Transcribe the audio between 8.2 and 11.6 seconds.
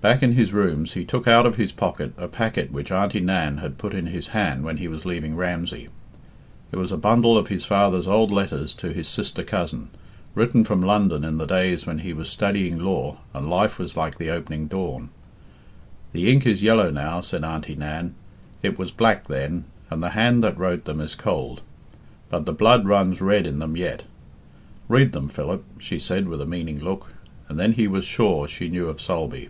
letters to his sister cousin, written from London in the